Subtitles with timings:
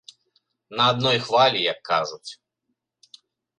[0.79, 2.31] На адной хвалі, як кажуць.